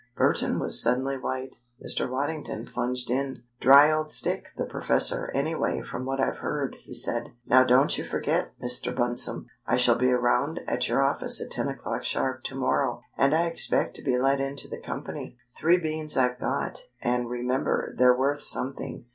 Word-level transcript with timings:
Burton 0.17 0.57
was 0.57 0.81
suddenly 0.81 1.15
white. 1.15 1.57
Mr. 1.79 2.09
Waddington 2.09 2.65
plunged 2.65 3.11
in. 3.11 3.43
"Dry 3.59 3.91
old 3.91 4.09
stick, 4.09 4.47
the 4.57 4.65
professor, 4.65 5.29
anyway, 5.35 5.81
from 5.83 6.05
what 6.05 6.19
I've 6.19 6.39
heard," 6.39 6.75
he 6.79 6.91
said. 6.91 7.33
"Now 7.45 7.63
don't 7.63 7.95
you 7.95 8.03
forget, 8.03 8.49
Mr. 8.59 8.95
Bunsome. 8.95 9.45
I 9.67 9.77
shall 9.77 9.93
be 9.93 10.11
round 10.11 10.61
at 10.65 10.87
your 10.89 11.03
office 11.03 11.39
at 11.39 11.51
ten 11.51 11.67
o'clock 11.67 12.03
sharp 12.03 12.43
to 12.45 12.55
morrow, 12.55 13.03
and 13.15 13.35
I 13.35 13.43
expect 13.45 13.95
to 13.97 14.01
be 14.03 14.17
let 14.17 14.41
into 14.41 14.67
the 14.67 14.81
company. 14.81 15.37
Three 15.55 15.77
beans 15.77 16.17
I've 16.17 16.39
got, 16.39 16.87
and 16.99 17.29
remember 17.29 17.93
they're 17.95 18.17
worth 18.17 18.41
something. 18.41 19.05